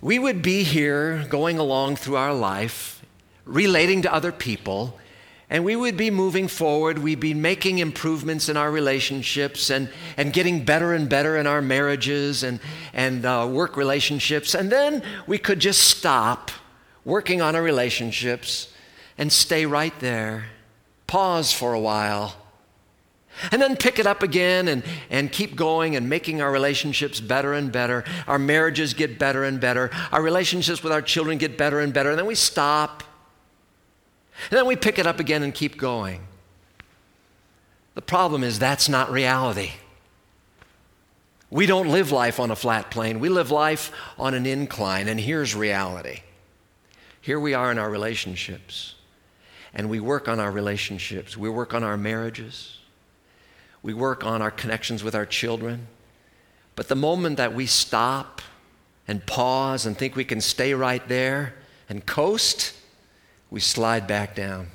we 0.00 0.18
would 0.18 0.42
be 0.42 0.64
here 0.64 1.24
going 1.28 1.58
along 1.58 1.96
through 1.96 2.16
our 2.16 2.34
life, 2.34 3.04
relating 3.44 4.02
to 4.02 4.12
other 4.12 4.32
people, 4.32 4.98
and 5.48 5.64
we 5.64 5.76
would 5.76 5.96
be 5.96 6.10
moving 6.10 6.48
forward. 6.48 6.98
We'd 6.98 7.20
be 7.20 7.34
making 7.34 7.78
improvements 7.78 8.48
in 8.48 8.56
our 8.56 8.70
relationships 8.70 9.70
and, 9.70 9.88
and 10.16 10.32
getting 10.32 10.64
better 10.64 10.92
and 10.92 11.08
better 11.08 11.36
in 11.36 11.46
our 11.46 11.62
marriages 11.62 12.42
and, 12.42 12.58
and 12.92 13.24
uh, 13.24 13.48
work 13.48 13.76
relationships. 13.76 14.54
And 14.54 14.72
then 14.72 15.02
we 15.26 15.38
could 15.38 15.60
just 15.60 15.82
stop 15.82 16.50
working 17.04 17.40
on 17.40 17.54
our 17.54 17.62
relationships 17.62 18.72
and 19.16 19.32
stay 19.32 19.66
right 19.66 19.96
there. 20.00 20.46
Pause 21.06 21.52
for 21.52 21.74
a 21.74 21.80
while. 21.80 22.34
And 23.52 23.62
then 23.62 23.76
pick 23.76 24.00
it 24.00 24.06
up 24.06 24.24
again 24.24 24.66
and, 24.66 24.82
and 25.10 25.30
keep 25.30 25.54
going 25.54 25.94
and 25.94 26.08
making 26.08 26.40
our 26.40 26.50
relationships 26.50 27.20
better 27.20 27.52
and 27.52 27.70
better. 27.70 28.02
Our 28.26 28.38
marriages 28.38 28.94
get 28.94 29.18
better 29.18 29.44
and 29.44 29.60
better. 29.60 29.90
Our 30.10 30.22
relationships 30.22 30.82
with 30.82 30.92
our 30.92 31.02
children 31.02 31.38
get 31.38 31.56
better 31.56 31.80
and 31.80 31.92
better. 31.92 32.10
And 32.10 32.18
then 32.18 32.26
we 32.26 32.34
stop. 32.34 33.04
And 34.50 34.58
then 34.58 34.66
we 34.66 34.76
pick 34.76 34.98
it 34.98 35.06
up 35.06 35.20
again 35.20 35.42
and 35.42 35.54
keep 35.54 35.76
going. 35.76 36.26
The 37.94 38.02
problem 38.02 38.44
is 38.44 38.58
that's 38.58 38.88
not 38.88 39.10
reality. 39.10 39.72
We 41.50 41.66
don't 41.66 41.88
live 41.88 42.12
life 42.12 42.40
on 42.40 42.50
a 42.50 42.56
flat 42.56 42.90
plane, 42.90 43.20
we 43.20 43.28
live 43.28 43.50
life 43.50 43.92
on 44.18 44.34
an 44.34 44.46
incline. 44.46 45.08
And 45.08 45.18
here's 45.18 45.54
reality 45.54 46.20
here 47.20 47.40
we 47.40 47.54
are 47.54 47.72
in 47.72 47.78
our 47.78 47.90
relationships, 47.90 48.94
and 49.74 49.88
we 49.88 49.98
work 49.98 50.28
on 50.28 50.38
our 50.38 50.50
relationships. 50.50 51.36
We 51.36 51.48
work 51.48 51.74
on 51.74 51.82
our 51.82 51.96
marriages, 51.96 52.78
we 53.82 53.94
work 53.94 54.24
on 54.24 54.42
our 54.42 54.50
connections 54.50 55.02
with 55.02 55.14
our 55.14 55.26
children. 55.26 55.88
But 56.74 56.88
the 56.88 56.94
moment 56.94 57.38
that 57.38 57.54
we 57.54 57.64
stop 57.64 58.42
and 59.08 59.24
pause 59.24 59.86
and 59.86 59.96
think 59.96 60.14
we 60.14 60.24
can 60.24 60.42
stay 60.42 60.74
right 60.74 61.06
there 61.08 61.54
and 61.88 62.04
coast, 62.04 62.74
we 63.50 63.60
slide 63.60 64.06
back 64.06 64.34
down. 64.34 64.68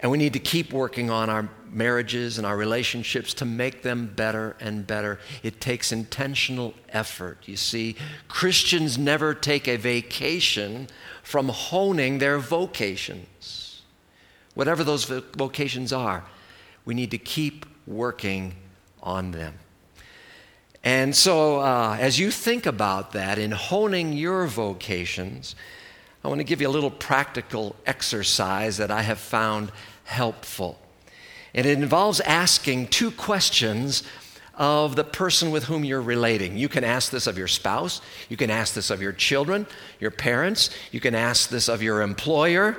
And 0.00 0.10
we 0.10 0.16
need 0.16 0.32
to 0.32 0.38
keep 0.38 0.72
working 0.72 1.10
on 1.10 1.28
our 1.28 1.50
marriages 1.70 2.38
and 2.38 2.46
our 2.46 2.56
relationships 2.56 3.34
to 3.34 3.44
make 3.44 3.82
them 3.82 4.06
better 4.16 4.56
and 4.58 4.86
better. 4.86 5.20
It 5.42 5.60
takes 5.60 5.92
intentional 5.92 6.74
effort. 6.88 7.38
You 7.44 7.56
see, 7.56 7.96
Christians 8.26 8.96
never 8.96 9.34
take 9.34 9.68
a 9.68 9.76
vacation 9.76 10.88
from 11.22 11.48
honing 11.48 12.18
their 12.18 12.38
vocations. 12.38 13.82
Whatever 14.54 14.82
those 14.82 15.04
vocations 15.04 15.92
are, 15.92 16.24
we 16.84 16.94
need 16.94 17.10
to 17.10 17.18
keep 17.18 17.66
working 17.86 18.54
on 19.02 19.32
them. 19.32 19.54
And 20.82 21.14
so, 21.14 21.60
uh, 21.60 21.98
as 22.00 22.18
you 22.18 22.30
think 22.30 22.64
about 22.64 23.12
that 23.12 23.38
in 23.38 23.50
honing 23.50 24.14
your 24.14 24.46
vocations, 24.46 25.54
I 26.22 26.28
want 26.28 26.40
to 26.40 26.44
give 26.44 26.60
you 26.60 26.68
a 26.68 26.70
little 26.70 26.90
practical 26.90 27.76
exercise 27.86 28.76
that 28.76 28.90
I 28.90 29.02
have 29.02 29.18
found 29.18 29.72
helpful. 30.04 30.78
And 31.54 31.66
it 31.66 31.78
involves 31.78 32.20
asking 32.20 32.88
two 32.88 33.10
questions 33.10 34.02
of 34.54 34.96
the 34.96 35.04
person 35.04 35.50
with 35.50 35.64
whom 35.64 35.82
you're 35.82 36.02
relating. 36.02 36.58
You 36.58 36.68
can 36.68 36.84
ask 36.84 37.10
this 37.10 37.26
of 37.26 37.38
your 37.38 37.48
spouse, 37.48 38.02
you 38.28 38.36
can 38.36 38.50
ask 38.50 38.74
this 38.74 38.90
of 38.90 39.00
your 39.00 39.12
children, 39.12 39.66
your 39.98 40.10
parents, 40.10 40.68
you 40.92 41.00
can 41.00 41.14
ask 41.14 41.48
this 41.48 41.68
of 41.68 41.82
your 41.82 42.02
employer. 42.02 42.76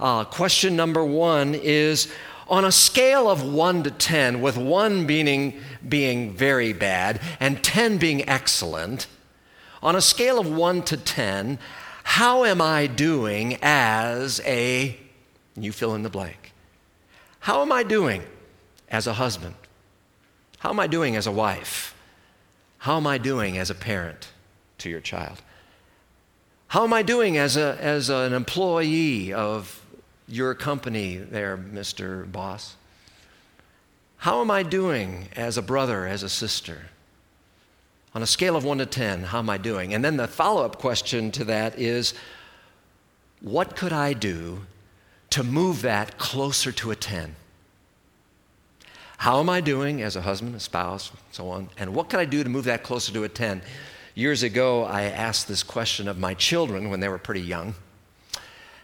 Uh, 0.00 0.24
question 0.24 0.74
number 0.74 1.04
one 1.04 1.54
is 1.54 2.12
on 2.48 2.64
a 2.64 2.72
scale 2.72 3.30
of 3.30 3.44
1 3.44 3.84
to 3.84 3.90
10, 3.92 4.40
with 4.40 4.56
1 4.56 5.06
being, 5.06 5.60
being 5.88 6.32
very 6.32 6.72
bad 6.72 7.20
and 7.38 7.62
10 7.62 7.98
being 7.98 8.28
excellent, 8.28 9.06
on 9.80 9.94
a 9.94 10.00
scale 10.00 10.40
of 10.40 10.50
1 10.50 10.82
to 10.82 10.96
10, 10.96 11.60
how 12.02 12.44
am 12.44 12.60
I 12.60 12.86
doing 12.86 13.58
as 13.62 14.40
a, 14.44 14.98
you 15.56 15.72
fill 15.72 15.94
in 15.94 16.02
the 16.02 16.10
blank? 16.10 16.52
How 17.40 17.62
am 17.62 17.72
I 17.72 17.82
doing 17.82 18.22
as 18.88 19.06
a 19.06 19.14
husband? 19.14 19.54
How 20.58 20.70
am 20.70 20.80
I 20.80 20.86
doing 20.86 21.16
as 21.16 21.26
a 21.26 21.32
wife? 21.32 21.94
How 22.78 22.96
am 22.96 23.06
I 23.06 23.18
doing 23.18 23.56
as 23.56 23.70
a 23.70 23.74
parent 23.74 24.28
to 24.78 24.90
your 24.90 25.00
child? 25.00 25.42
How 26.68 26.84
am 26.84 26.92
I 26.92 27.02
doing 27.02 27.36
as, 27.36 27.56
a, 27.56 27.76
as 27.80 28.10
an 28.10 28.32
employee 28.32 29.32
of 29.32 29.84
your 30.28 30.54
company 30.54 31.16
there, 31.16 31.56
Mr. 31.56 32.30
Boss? 32.30 32.76
How 34.18 34.42
am 34.42 34.50
I 34.50 34.62
doing 34.62 35.28
as 35.34 35.56
a 35.56 35.62
brother, 35.62 36.06
as 36.06 36.22
a 36.22 36.28
sister? 36.28 36.89
On 38.14 38.22
a 38.22 38.26
scale 38.26 38.56
of 38.56 38.64
1 38.64 38.78
to 38.78 38.86
10, 38.86 39.22
how 39.24 39.38
am 39.38 39.48
I 39.48 39.58
doing? 39.58 39.94
And 39.94 40.04
then 40.04 40.16
the 40.16 40.26
follow 40.26 40.64
up 40.64 40.78
question 40.78 41.30
to 41.32 41.44
that 41.44 41.78
is 41.78 42.14
what 43.40 43.76
could 43.76 43.92
I 43.92 44.12
do 44.12 44.62
to 45.30 45.44
move 45.44 45.82
that 45.82 46.18
closer 46.18 46.72
to 46.72 46.90
a 46.90 46.96
10. 46.96 47.36
How 49.18 49.38
am 49.38 49.48
I 49.48 49.60
doing 49.60 50.02
as 50.02 50.16
a 50.16 50.22
husband, 50.22 50.54
a 50.54 50.60
spouse, 50.60 51.12
so 51.30 51.48
on? 51.50 51.68
And 51.78 51.94
what 51.94 52.08
can 52.08 52.20
I 52.20 52.24
do 52.24 52.42
to 52.42 52.48
move 52.48 52.64
that 52.64 52.82
closer 52.82 53.12
to 53.12 53.24
a 53.24 53.28
10? 53.28 53.62
Years 54.14 54.42
ago, 54.42 54.84
I 54.84 55.02
asked 55.02 55.46
this 55.46 55.62
question 55.62 56.08
of 56.08 56.18
my 56.18 56.34
children 56.34 56.90
when 56.90 57.00
they 57.00 57.08
were 57.08 57.18
pretty 57.18 57.42
young. 57.42 57.74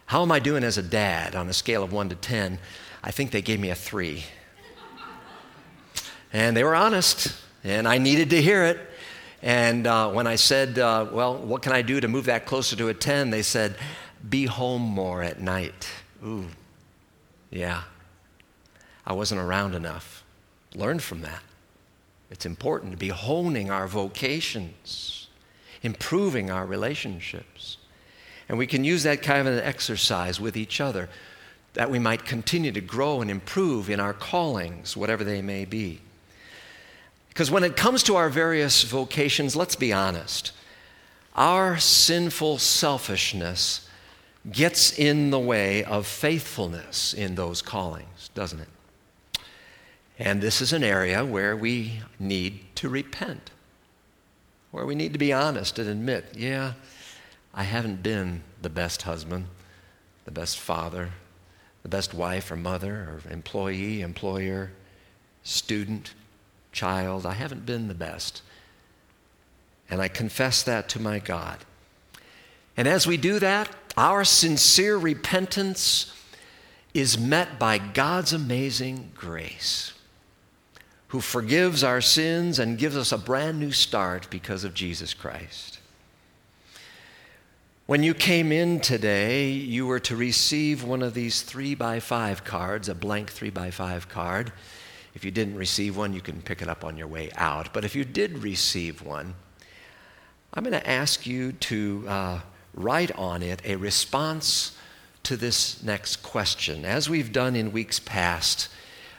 How 0.05 0.21
am 0.21 0.31
I 0.31 0.39
doing 0.39 0.63
as 0.63 0.77
a 0.77 0.83
dad 0.83 1.35
on 1.35 1.49
a 1.49 1.53
scale 1.53 1.83
of 1.83 1.91
1 1.91 2.09
to 2.09 2.15
10? 2.15 2.59
I 3.03 3.11
think 3.11 3.31
they 3.31 3.41
gave 3.41 3.59
me 3.59 3.69
a 3.71 3.75
3. 3.75 4.23
And 6.31 6.55
they 6.55 6.63
were 6.63 6.75
honest, 6.75 7.33
and 7.63 7.87
I 7.87 7.97
needed 7.97 8.29
to 8.29 8.41
hear 8.41 8.63
it. 8.63 8.79
And 9.41 9.85
uh, 9.85 10.09
when 10.11 10.27
I 10.27 10.35
said, 10.35 10.79
uh, 10.79 11.07
Well, 11.11 11.37
what 11.37 11.61
can 11.61 11.71
I 11.71 11.81
do 11.81 11.99
to 11.99 12.07
move 12.07 12.25
that 12.25 12.45
closer 12.45 12.75
to 12.75 12.87
a 12.87 12.93
10? 12.93 13.29
They 13.29 13.41
said, 13.41 13.75
Be 14.27 14.45
home 14.45 14.81
more 14.81 15.21
at 15.23 15.39
night. 15.39 15.87
Ooh, 16.25 16.47
yeah. 17.49 17.83
I 19.05 19.13
wasn't 19.13 19.41
around 19.41 19.73
enough. 19.75 20.23
Learn 20.75 20.99
from 20.99 21.21
that. 21.21 21.41
It's 22.29 22.45
important 22.45 22.91
to 22.91 22.97
be 22.97 23.07
honing 23.07 23.71
our 23.71 23.87
vocations, 23.87 25.29
improving 25.81 26.51
our 26.51 26.65
relationships. 26.65 27.77
And 28.49 28.57
we 28.57 28.67
can 28.67 28.83
use 28.83 29.03
that 29.03 29.21
kind 29.21 29.47
of 29.47 29.53
an 29.53 29.63
exercise 29.63 30.39
with 30.39 30.57
each 30.57 30.81
other 30.81 31.09
that 31.73 31.91
we 31.91 31.99
might 31.99 32.25
continue 32.25 32.71
to 32.71 32.81
grow 32.81 33.21
and 33.21 33.29
improve 33.29 33.89
in 33.89 33.99
our 33.99 34.13
callings, 34.13 34.97
whatever 34.97 35.23
they 35.23 35.41
may 35.41 35.63
be. 35.63 36.01
Because 37.37 37.51
when 37.51 37.63
it 37.63 37.75
comes 37.75 38.01
to 38.01 38.15
our 38.15 38.29
various 38.29 38.81
vocations, 38.81 39.55
let's 39.55 39.75
be 39.75 39.93
honest, 39.93 40.53
our 41.35 41.77
sinful 41.77 42.57
selfishness 42.57 43.87
gets 44.51 44.97
in 44.97 45.29
the 45.29 45.37
way 45.37 45.83
of 45.83 46.07
faithfulness 46.07 47.13
in 47.13 47.35
those 47.35 47.61
callings, 47.61 48.31
doesn't 48.33 48.61
it? 48.61 48.67
And 50.17 50.41
this 50.41 50.61
is 50.63 50.73
an 50.73 50.83
area 50.83 51.23
where 51.23 51.55
we 51.55 52.01
need 52.17 52.75
to 52.77 52.89
repent, 52.89 53.51
where 54.71 54.87
we 54.87 54.95
need 54.95 55.13
to 55.13 55.19
be 55.19 55.31
honest 55.31 55.77
and 55.77 55.87
admit, 55.87 56.33
yeah, 56.35 56.73
I 57.53 57.65
haven't 57.65 58.01
been 58.01 58.41
the 58.63 58.71
best 58.71 59.03
husband, 59.03 59.45
the 60.25 60.31
best 60.31 60.57
father, 60.57 61.11
the 61.83 61.89
best 61.89 62.15
wife 62.15 62.49
or 62.49 62.55
mother 62.55 62.95
or 62.95 63.31
employee, 63.31 64.01
employer, 64.01 64.71
student, 65.43 66.15
child. 66.77 67.25
I 67.25 67.33
haven't 67.33 67.65
been 67.65 67.87
the 67.87 67.95
best. 67.95 68.43
And 69.89 69.99
I 69.99 70.07
confess 70.07 70.61
that 70.63 70.87
to 70.89 71.01
my 71.01 71.17
God. 71.17 71.57
And 72.77 72.87
as 72.87 73.07
we 73.07 73.17
do 73.17 73.39
that, 73.39 73.69
our 73.97 74.23
sincere 74.23 74.95
repentance 74.95 76.13
is 76.93 77.17
met 77.17 77.57
by 77.57 77.79
God's 77.79 78.31
amazing 78.31 79.11
grace, 79.15 79.93
who 81.07 81.19
forgives 81.19 81.83
our 81.83 82.01
sins 82.01 82.59
and 82.59 82.77
gives 82.77 82.95
us 82.95 83.11
a 83.11 83.17
brand 83.17 83.59
new 83.59 83.71
start 83.71 84.29
because 84.29 84.63
of 84.63 84.75
Jesus 84.75 85.15
Christ. 85.15 85.79
When 87.87 88.03
you 88.03 88.13
came 88.13 88.51
in 88.51 88.81
today, 88.81 89.49
you 89.49 89.87
were 89.87 90.01
to 90.01 90.15
receive 90.15 90.83
one 90.83 91.01
of 91.01 91.13
these 91.13 91.41
three 91.41 91.73
by 91.73 91.99
five 91.99 92.43
cards, 92.43 92.87
a 92.87 92.93
blank 92.93 93.31
three 93.31 93.49
by 93.49 93.71
five 93.71 94.09
card. 94.09 94.51
If 95.17 95.25
you 95.25 95.31
didn't 95.31 95.55
receive 95.55 95.97
one, 95.97 96.13
you 96.13 96.21
can 96.21 96.43
pick 96.43 96.61
it 96.61 96.69
up 96.69 96.85
on 96.85 96.95
your 96.95 97.07
way 97.07 97.31
out. 97.37 97.73
But 97.73 97.83
if 97.83 97.95
you 97.95 98.05
did 98.05 98.37
receive 98.37 99.01
one, 99.01 99.33
I'm 100.53 100.63
going 100.63 100.79
to 100.79 100.87
ask 100.87 101.25
you 101.25 101.53
to 101.53 102.05
uh, 102.07 102.39
write 102.75 103.11
on 103.13 103.41
it 103.41 103.59
a 103.65 103.77
response 103.77 104.77
to 105.23 105.35
this 105.35 105.81
next 105.81 106.17
question. 106.17 106.85
As 106.85 107.09
we've 107.09 107.31
done 107.31 107.55
in 107.55 107.71
weeks 107.71 107.99
past, 107.99 108.69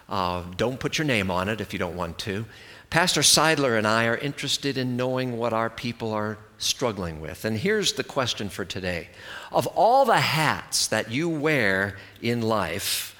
uh, 0.09 0.45
don't 0.57 0.79
put 0.79 0.99
your 0.99 1.05
name 1.05 1.33
on 1.33 1.49
it 1.49 1.61
if 1.61 1.73
you 1.73 1.81
don't 1.81 1.97
want 1.97 2.17
to. 2.21 2.45
Pastor 2.91 3.23
Seidler 3.23 3.77
and 3.77 3.85
I 3.85 4.07
are 4.07 4.19
interested 4.19 4.79
in 4.79 4.97
knowing 4.97 5.37
what 5.37 5.53
our 5.53 5.69
people 5.69 6.13
are 6.13 6.39
struggling 6.59 7.21
with. 7.21 7.45
And 7.45 7.59
here's 7.59 7.95
the 7.95 8.05
question 8.05 8.51
for 8.51 8.65
today 8.65 9.09
Of 9.51 9.67
all 9.67 10.05
the 10.05 10.21
hats 10.21 10.87
that 10.87 11.11
you 11.11 11.29
wear 11.29 11.97
in 12.23 12.41
life, 12.41 13.17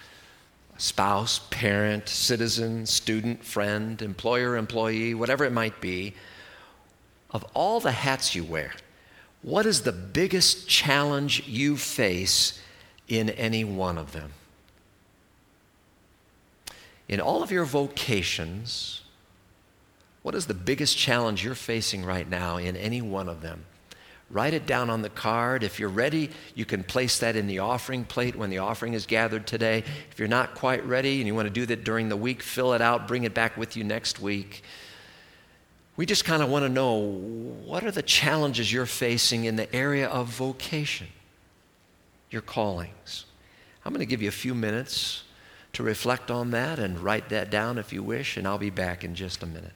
spouse, 0.79 1.41
parent, 1.51 2.09
citizen, 2.09 2.87
student, 2.87 3.45
friend, 3.45 4.01
employer, 4.01 4.57
employee, 4.57 5.13
whatever 5.13 5.45
it 5.45 5.53
might 5.53 5.81
be, 5.81 6.15
of 7.31 7.45
all 7.53 7.81
the 7.81 7.93
hats 7.93 8.35
you 8.35 8.43
wear, 8.43 8.73
what 9.43 9.67
is 9.67 9.83
the 9.83 9.93
biggest 9.93 10.69
challenge 10.69 11.47
you 11.47 11.77
face 11.77 12.61
in 13.09 13.29
any 13.31 13.65
one 13.65 13.99
of 13.99 14.13
them? 14.13 14.33
In 17.09 17.21
all 17.21 17.43
of 17.43 17.51
your 17.51 17.65
vocations, 17.65 19.03
what 20.23 20.35
is 20.35 20.47
the 20.47 20.55
biggest 20.55 20.97
challenge 20.97 21.45
you're 21.45 21.55
facing 21.55 22.05
right 22.05 22.29
now 22.29 22.57
in 22.57 22.77
any 22.77 23.03
one 23.03 23.29
of 23.29 23.41
them? 23.41 23.65
Write 24.31 24.53
it 24.53 24.67
down 24.67 24.91
on 24.91 25.01
the 25.01 25.09
card. 25.09 25.63
If 25.63 25.81
you're 25.81 25.89
ready, 25.89 26.31
you 26.55 26.67
can 26.67 26.85
place 26.85 27.19
that 27.21 27.35
in 27.35 27.47
the 27.47 27.61
offering 27.61 28.05
plate 28.05 28.37
when 28.37 28.51
the 28.51 28.59
offering 28.59 28.93
is 28.93 29.07
gathered 29.07 29.47
today. 29.47 29.85
If 30.11 30.19
you're 30.19 30.29
not 30.29 30.55
quite 30.55 30.85
ready 30.85 31.19
and 31.19 31.27
you 31.27 31.35
want 31.35 31.47
to 31.47 31.53
do 31.53 31.65
that 31.67 31.83
during 31.83 32.11
the 32.11 32.17
week, 32.17 32.43
fill 32.43 32.75
it 32.75 32.83
out, 32.83 33.09
bring 33.09 33.25
it 33.25 33.33
back 33.33 33.57
with 33.57 33.75
you 33.75 33.85
next 33.85 34.21
week. 34.21 34.63
We 35.97 36.05
just 36.05 36.27
kind 36.27 36.43
of 36.43 36.51
want 36.51 36.65
to 36.65 36.69
know 36.69 36.97
what 36.97 37.85
are 37.85 37.91
the 37.91 38.03
challenges 38.03 38.71
you're 38.71 38.87
facing 38.87 39.47
in 39.47 39.57
the 39.57 39.75
area 39.75 40.09
of 40.09 40.29
vocation, 40.29 41.09
your 42.31 42.43
callings. 42.43 43.25
I'm 43.85 43.93
going 43.93 44.01
to 44.01 44.07
give 44.07 44.21
you 44.21 44.29
a 44.29 44.33
few 44.33 44.55
minutes 44.55 45.25
to 45.73 45.83
reflect 45.83 46.31
on 46.31 46.51
that 46.51 46.79
and 46.79 47.01
write 47.01 47.31
that 47.31 47.51
down 47.51 47.79
if 47.79 47.93
you 47.93 48.03
wish, 48.03 48.37
and 48.37 48.47
I'll 48.47 48.59
be 48.59 48.71
back 48.71 49.05
in 49.05 49.15
just 49.15 49.43
a 49.43 49.47
minute. 49.47 49.73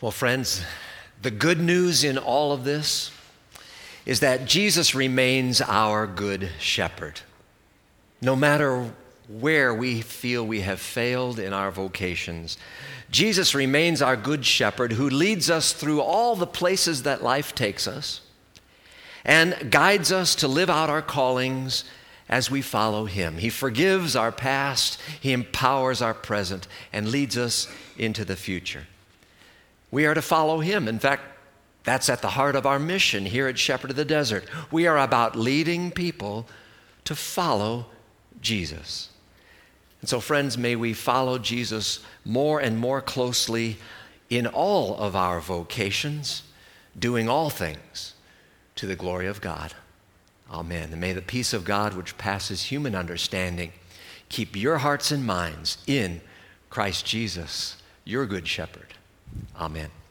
Well, 0.00 0.10
friends, 0.10 0.62
the 1.22 1.30
good 1.30 1.60
news 1.60 2.02
in 2.02 2.18
all 2.18 2.52
of 2.52 2.64
this 2.64 3.12
is 4.04 4.20
that 4.20 4.44
Jesus 4.44 4.94
remains 4.94 5.60
our 5.60 6.06
good 6.06 6.50
shepherd. 6.58 7.20
No 8.20 8.34
matter 8.34 8.92
where 9.28 9.72
we 9.72 10.00
feel 10.00 10.44
we 10.44 10.60
have 10.62 10.80
failed 10.80 11.38
in 11.38 11.52
our 11.52 11.70
vocations, 11.70 12.58
Jesus 13.10 13.54
remains 13.54 14.02
our 14.02 14.16
good 14.16 14.44
shepherd 14.44 14.92
who 14.92 15.08
leads 15.08 15.48
us 15.48 15.72
through 15.72 16.00
all 16.00 16.34
the 16.34 16.46
places 16.46 17.04
that 17.04 17.22
life 17.22 17.54
takes 17.54 17.86
us 17.86 18.20
and 19.24 19.70
guides 19.70 20.10
us 20.10 20.34
to 20.34 20.48
live 20.48 20.68
out 20.68 20.90
our 20.90 21.02
callings 21.02 21.84
as 22.28 22.50
we 22.50 22.60
follow 22.60 23.04
him. 23.04 23.38
He 23.38 23.48
forgives 23.48 24.16
our 24.16 24.32
past, 24.32 25.00
he 25.20 25.32
empowers 25.32 26.02
our 26.02 26.14
present, 26.14 26.66
and 26.92 27.08
leads 27.08 27.38
us 27.38 27.68
into 27.96 28.24
the 28.24 28.36
future. 28.36 28.86
We 29.94 30.06
are 30.06 30.14
to 30.14 30.22
follow 30.22 30.58
him. 30.58 30.88
In 30.88 30.98
fact, 30.98 31.22
that's 31.84 32.08
at 32.08 32.20
the 32.20 32.30
heart 32.30 32.56
of 32.56 32.66
our 32.66 32.80
mission 32.80 33.26
here 33.26 33.46
at 33.46 33.56
Shepherd 33.56 33.90
of 33.90 33.96
the 33.96 34.04
Desert. 34.04 34.44
We 34.72 34.88
are 34.88 34.98
about 34.98 35.36
leading 35.36 35.92
people 35.92 36.48
to 37.04 37.14
follow 37.14 37.86
Jesus. 38.40 39.10
And 40.00 40.10
so, 40.10 40.18
friends, 40.18 40.58
may 40.58 40.74
we 40.74 40.94
follow 40.94 41.38
Jesus 41.38 42.00
more 42.24 42.58
and 42.58 42.76
more 42.76 43.00
closely 43.00 43.76
in 44.28 44.48
all 44.48 44.96
of 44.96 45.14
our 45.14 45.40
vocations, 45.40 46.42
doing 46.98 47.28
all 47.28 47.48
things 47.48 48.14
to 48.74 48.88
the 48.88 48.96
glory 48.96 49.28
of 49.28 49.40
God. 49.40 49.74
Amen. 50.50 50.88
And 50.90 51.00
may 51.00 51.12
the 51.12 51.22
peace 51.22 51.52
of 51.52 51.64
God, 51.64 51.94
which 51.94 52.18
passes 52.18 52.64
human 52.64 52.96
understanding, 52.96 53.70
keep 54.28 54.56
your 54.56 54.78
hearts 54.78 55.12
and 55.12 55.24
minds 55.24 55.78
in 55.86 56.20
Christ 56.68 57.06
Jesus, 57.06 57.76
your 58.04 58.26
good 58.26 58.48
shepherd. 58.48 58.94
Amen. 59.56 60.03